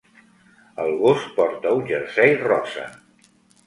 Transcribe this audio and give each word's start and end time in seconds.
El 0.85 0.95
gos 1.03 1.29
porta 1.37 1.77
un 1.83 1.87
jersei 1.93 2.37
rosa. 2.43 2.93